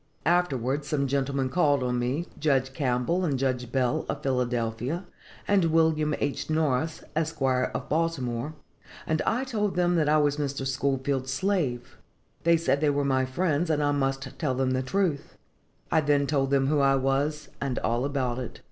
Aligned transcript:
Afterwards 0.25 0.87
some 0.87 1.05
gentlemen 1.05 1.49
called 1.49 1.83
on 1.83 1.99
me 1.99 2.25
[Judge 2.39 2.73
Campbell 2.73 3.23
and 3.23 3.37
Judge 3.37 3.71
Bell, 3.71 4.03
of 4.09 4.23
Philadelphia, 4.23 5.05
and 5.47 5.65
William 5.65 6.15
H. 6.19 6.49
Norris, 6.49 7.03
Esq., 7.15 7.39
of 7.39 7.87
Baltimore], 7.87 8.55
and 9.05 9.21
I 9.27 9.43
told 9.43 9.75
them 9.75 9.99
I 9.99 10.17
was 10.17 10.37
Mr. 10.37 10.65
Schoolfield's 10.65 11.31
slave. 11.31 11.99
They 12.45 12.57
said 12.57 12.81
they 12.81 12.89
were 12.89 13.05
my 13.05 13.25
friends, 13.25 13.69
and 13.69 13.83
I 13.83 13.91
must 13.91 14.23
tell 14.39 14.55
them 14.55 14.71
the 14.71 14.81
truth. 14.81 15.37
I 15.91 16.01
then 16.01 16.25
told 16.25 16.49
them 16.49 16.65
who 16.65 16.79
I 16.79 16.95
was 16.95 17.49
and 17.61 17.77
all 17.77 18.03
about 18.03 18.39
it. 18.39 18.59